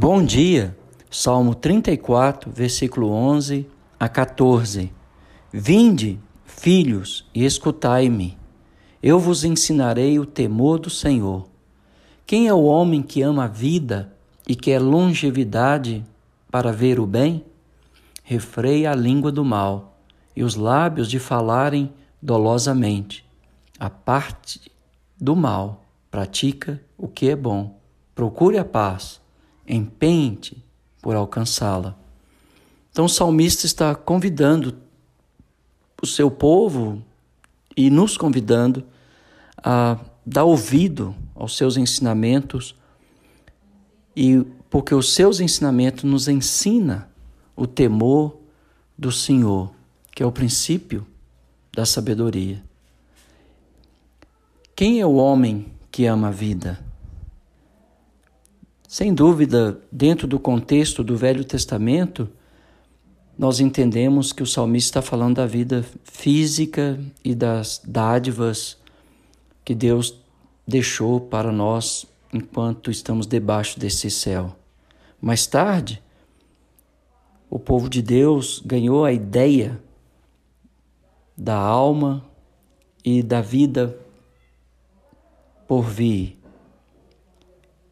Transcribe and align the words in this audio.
Bom 0.00 0.24
dia, 0.24 0.78
Salmo 1.10 1.56
34, 1.56 2.52
versículo 2.52 3.10
11 3.10 3.66
a 3.98 4.08
14. 4.08 4.92
Vinde, 5.52 6.20
filhos, 6.44 7.28
e 7.34 7.44
escutai-me. 7.44 8.38
Eu 9.02 9.18
vos 9.18 9.42
ensinarei 9.42 10.16
o 10.16 10.24
temor 10.24 10.78
do 10.78 10.88
Senhor. 10.88 11.48
Quem 12.24 12.46
é 12.46 12.54
o 12.54 12.62
homem 12.62 13.02
que 13.02 13.22
ama 13.22 13.46
a 13.46 13.48
vida 13.48 14.14
e 14.46 14.54
quer 14.54 14.78
longevidade 14.78 16.06
para 16.48 16.70
ver 16.70 17.00
o 17.00 17.04
bem? 17.04 17.44
Refreia 18.22 18.92
a 18.92 18.94
língua 18.94 19.32
do 19.32 19.44
mal 19.44 19.98
e 20.36 20.44
os 20.44 20.54
lábios 20.54 21.10
de 21.10 21.18
falarem 21.18 21.92
dolosamente. 22.22 23.26
A 23.80 23.90
parte 23.90 24.70
do 25.20 25.34
mal 25.34 25.82
pratica 26.08 26.80
o 26.96 27.08
que 27.08 27.28
é 27.30 27.34
bom. 27.34 27.80
Procure 28.14 28.58
a 28.58 28.64
paz 28.64 29.20
empenhe-te 29.68 30.56
por 31.02 31.14
alcançá-la. 31.14 31.96
Então 32.90 33.04
o 33.04 33.08
salmista 33.08 33.66
está 33.66 33.94
convidando 33.94 34.76
o 36.02 36.06
seu 36.06 36.30
povo 36.30 37.02
e 37.76 37.90
nos 37.90 38.16
convidando 38.16 38.84
a 39.56 39.98
dar 40.24 40.44
ouvido 40.44 41.14
aos 41.34 41.56
seus 41.56 41.76
ensinamentos 41.76 42.74
e 44.16 44.44
porque 44.68 44.94
os 44.94 45.14
seus 45.14 45.40
ensinamentos 45.40 46.04
nos 46.04 46.28
ensina 46.28 47.08
o 47.54 47.66
temor 47.66 48.36
do 48.96 49.12
Senhor, 49.12 49.70
que 50.12 50.22
é 50.22 50.26
o 50.26 50.32
princípio 50.32 51.06
da 51.72 51.86
sabedoria. 51.86 52.62
Quem 54.74 55.00
é 55.00 55.06
o 55.06 55.14
homem 55.14 55.72
que 55.90 56.06
ama 56.06 56.28
a 56.28 56.32
vida? 56.32 56.87
Sem 58.90 59.12
dúvida, 59.12 59.78
dentro 59.92 60.26
do 60.26 60.40
contexto 60.40 61.04
do 61.04 61.14
Velho 61.14 61.44
Testamento, 61.44 62.26
nós 63.38 63.60
entendemos 63.60 64.32
que 64.32 64.42
o 64.42 64.46
salmista 64.46 65.00
está 65.00 65.02
falando 65.02 65.36
da 65.36 65.46
vida 65.46 65.84
física 66.04 66.98
e 67.22 67.34
das 67.34 67.82
dádivas 67.84 68.78
que 69.62 69.74
Deus 69.74 70.18
deixou 70.66 71.20
para 71.20 71.52
nós 71.52 72.06
enquanto 72.32 72.90
estamos 72.90 73.26
debaixo 73.26 73.78
desse 73.78 74.10
céu. 74.10 74.56
Mais 75.20 75.46
tarde, 75.46 76.02
o 77.50 77.58
povo 77.58 77.90
de 77.90 78.00
Deus 78.00 78.62
ganhou 78.64 79.04
a 79.04 79.12
ideia 79.12 79.78
da 81.36 81.58
alma 81.58 82.24
e 83.04 83.22
da 83.22 83.42
vida 83.42 83.98
por 85.66 85.82
vir 85.82 86.37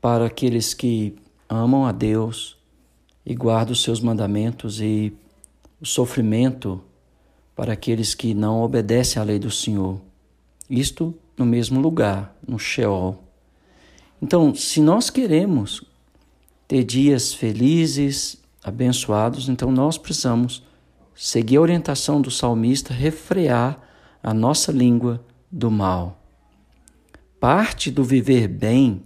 para 0.00 0.26
aqueles 0.26 0.74
que 0.74 1.16
amam 1.48 1.86
a 1.86 1.92
Deus 1.92 2.56
e 3.24 3.34
guardam 3.34 3.72
os 3.72 3.82
seus 3.82 4.00
mandamentos 4.00 4.80
e 4.80 5.12
o 5.80 5.86
sofrimento 5.86 6.82
para 7.54 7.72
aqueles 7.72 8.14
que 8.14 8.34
não 8.34 8.62
obedecem 8.62 9.20
à 9.20 9.24
lei 9.24 9.38
do 9.38 9.50
Senhor. 9.50 10.00
Isto 10.68 11.14
no 11.36 11.44
mesmo 11.44 11.80
lugar, 11.80 12.36
no 12.46 12.58
Sheol. 12.58 13.22
Então, 14.20 14.54
se 14.54 14.80
nós 14.80 15.10
queremos 15.10 15.84
ter 16.66 16.84
dias 16.84 17.32
felizes, 17.32 18.38
abençoados, 18.62 19.48
então 19.48 19.70
nós 19.70 19.96
precisamos 19.96 20.62
seguir 21.14 21.56
a 21.56 21.60
orientação 21.60 22.20
do 22.20 22.30
salmista, 22.30 22.92
refrear 22.92 23.80
a 24.22 24.34
nossa 24.34 24.70
língua 24.70 25.24
do 25.50 25.70
mal. 25.70 26.22
Parte 27.40 27.90
do 27.90 28.04
viver 28.04 28.48
bem 28.48 29.02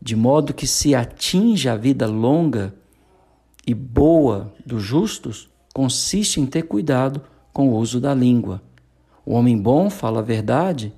de 0.00 0.14
modo 0.14 0.54
que 0.54 0.66
se 0.66 0.94
atinja 0.94 1.72
a 1.72 1.76
vida 1.76 2.06
longa 2.06 2.74
e 3.66 3.74
boa 3.74 4.52
dos 4.64 4.82
justos, 4.82 5.48
consiste 5.74 6.40
em 6.40 6.46
ter 6.46 6.62
cuidado 6.62 7.22
com 7.52 7.68
o 7.68 7.76
uso 7.76 8.00
da 8.00 8.14
língua. 8.14 8.62
O 9.26 9.34
homem 9.34 9.58
bom 9.58 9.90
fala 9.90 10.20
a 10.20 10.22
verdade, 10.22 10.92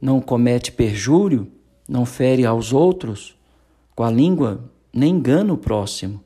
não 0.00 0.20
comete 0.20 0.70
perjúrio, 0.70 1.48
não 1.88 2.04
fere 2.04 2.44
aos 2.44 2.72
outros, 2.72 3.34
com 3.94 4.04
a 4.04 4.10
língua 4.10 4.70
nem 4.92 5.14
engana 5.14 5.52
o 5.52 5.58
próximo. 5.58 6.20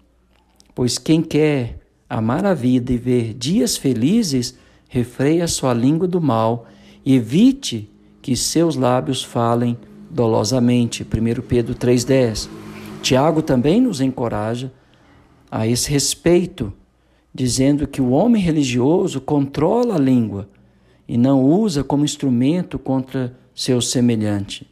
Pois 0.74 0.98
quem 0.98 1.22
quer 1.22 1.80
amar 2.08 2.44
a 2.44 2.54
vida 2.54 2.92
e 2.92 2.98
ver 2.98 3.34
dias 3.34 3.76
felizes, 3.76 4.58
refreia 4.88 5.46
sua 5.46 5.72
língua 5.72 6.08
do 6.08 6.20
mal 6.20 6.66
e 7.04 7.14
evite 7.14 7.88
que 8.20 8.36
seus 8.36 8.76
lábios 8.76 9.22
falem 9.22 9.78
dolosamente. 10.10 11.04
1 11.04 11.42
Pedro 11.42 11.74
3,10. 11.74 12.48
Tiago 13.00 13.40
também 13.40 13.80
nos 13.80 14.00
encoraja 14.00 14.72
a 15.50 15.66
esse 15.66 15.90
respeito, 15.90 16.72
dizendo 17.32 17.86
que 17.86 18.02
o 18.02 18.10
homem 18.10 18.42
religioso 18.42 19.20
controla 19.20 19.94
a 19.94 19.98
língua 19.98 20.48
e 21.08 21.16
não 21.16 21.42
usa 21.42 21.82
como 21.82 22.04
instrumento 22.04 22.78
contra 22.78 23.36
seu 23.54 23.80
semelhante. 23.80 24.68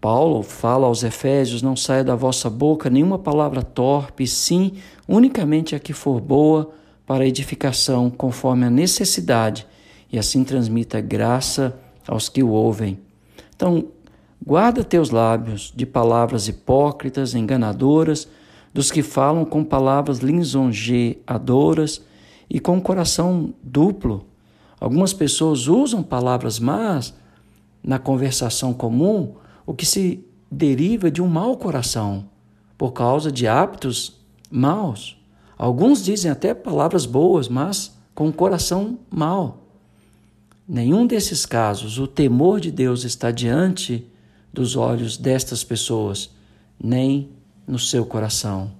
Paulo 0.00 0.42
fala 0.42 0.86
aos 0.86 1.02
Efésios: 1.02 1.62
Não 1.62 1.74
saia 1.74 2.04
da 2.04 2.14
vossa 2.14 2.48
boca 2.48 2.90
nenhuma 2.90 3.18
palavra 3.18 3.62
torpe, 3.62 4.26
sim 4.26 4.74
unicamente 5.08 5.74
a 5.74 5.80
que 5.80 5.92
for 5.92 6.20
boa 6.20 6.70
para 7.06 7.26
edificação, 7.26 8.10
conforme 8.10 8.66
a 8.66 8.70
necessidade, 8.70 9.66
e 10.12 10.18
assim 10.18 10.44
transmita 10.44 11.00
graça 11.00 11.78
aos 12.06 12.28
que 12.28 12.42
o 12.42 12.50
ouvem. 12.50 13.05
Então, 13.56 13.88
guarda 14.44 14.84
teus 14.84 15.10
lábios 15.10 15.72
de 15.74 15.86
palavras 15.86 16.46
hipócritas, 16.46 17.34
enganadoras, 17.34 18.28
dos 18.72 18.90
que 18.90 19.02
falam 19.02 19.44
com 19.46 19.64
palavras 19.64 20.18
lisonjeadoras 20.18 22.02
e 22.48 22.60
com 22.60 22.78
coração 22.78 23.54
duplo. 23.62 24.26
Algumas 24.78 25.14
pessoas 25.14 25.66
usam 25.66 26.02
palavras 26.02 26.60
más 26.60 27.14
na 27.82 27.98
conversação 27.98 28.74
comum, 28.74 29.34
o 29.64 29.72
que 29.72 29.86
se 29.86 30.22
deriva 30.50 31.10
de 31.10 31.22
um 31.22 31.26
mau 31.26 31.56
coração, 31.56 32.26
por 32.76 32.92
causa 32.92 33.32
de 33.32 33.48
hábitos 33.48 34.20
maus. 34.50 35.16
Alguns 35.56 36.04
dizem 36.04 36.30
até 36.30 36.52
palavras 36.52 37.06
boas, 37.06 37.48
mas 37.48 37.96
com 38.14 38.28
o 38.28 38.32
coração 38.32 38.98
mau. 39.10 39.65
Nenhum 40.68 41.06
desses 41.06 41.46
casos 41.46 41.98
o 41.98 42.08
temor 42.08 42.60
de 42.60 42.72
Deus 42.72 43.04
está 43.04 43.30
diante 43.30 44.04
dos 44.52 44.74
olhos 44.74 45.16
destas 45.16 45.62
pessoas, 45.62 46.30
nem 46.82 47.30
no 47.66 47.78
seu 47.78 48.04
coração. 48.04 48.72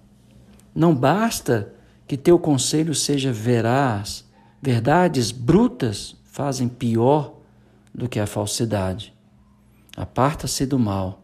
Não 0.74 0.94
basta 0.94 1.72
que 2.06 2.16
teu 2.16 2.38
conselho 2.38 2.94
seja 2.94 3.32
veraz, 3.32 4.24
verdades 4.60 5.30
brutas 5.30 6.16
fazem 6.24 6.68
pior 6.68 7.34
do 7.94 8.08
que 8.08 8.18
a 8.18 8.26
falsidade. 8.26 9.14
Aparta-se 9.96 10.66
do 10.66 10.78
mal, 10.78 11.22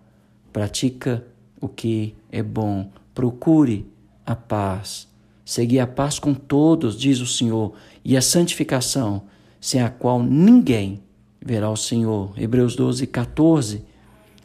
pratica 0.52 1.26
o 1.60 1.68
que 1.68 2.14
é 2.30 2.42
bom, 2.42 2.90
procure 3.14 3.86
a 4.24 4.36
paz. 4.36 5.08
Segui 5.44 5.80
a 5.80 5.86
paz 5.86 6.18
com 6.18 6.32
todos, 6.32 6.98
diz 6.98 7.20
o 7.20 7.26
Senhor, 7.26 7.74
e 8.04 8.16
a 8.16 8.22
santificação 8.22 9.24
sem 9.62 9.80
a 9.80 9.88
qual 9.88 10.20
ninguém 10.20 11.00
verá 11.40 11.70
o 11.70 11.76
Senhor. 11.76 12.34
Hebreus 12.36 12.74
12, 12.74 13.06
14. 13.06 13.84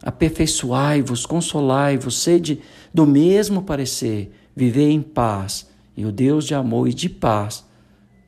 Aperfeiçoai-vos, 0.03 1.25
consolai-vos, 1.25 2.19
sede 2.19 2.61
do 2.94 3.07
mesmo 3.07 3.63
parecer, 3.63 4.31
vivei 4.55 4.91
em 4.91 5.01
paz, 5.01 5.67
e 5.97 6.05
o 6.05 6.11
Deus 6.11 6.45
de 6.45 6.53
amor 6.53 6.88
e 6.88 6.94
de 6.94 7.09
paz 7.09 7.66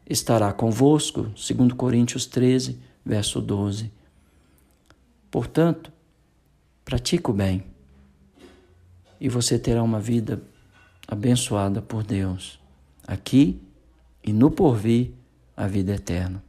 estará 0.10 0.52
convosco. 0.52 1.28
2 1.36 1.74
Coríntios 1.74 2.26
13, 2.26 2.80
verso 3.06 3.40
12. 3.40 3.92
Portanto, 5.30 5.94
pratique 6.84 7.30
o 7.30 7.34
bem 7.34 7.64
e 9.22 9.30
você 9.30 9.60
terá 9.60 9.84
uma 9.84 10.00
vida 10.00 10.42
abençoada 11.08 11.84
por 11.84 12.04
Deus, 12.04 12.60
aqui 13.06 13.62
e 14.24 14.34
no 14.34 14.50
porvir, 14.50 15.12
a 15.56 15.68
vida 15.68 15.94
eterna. 15.94 16.49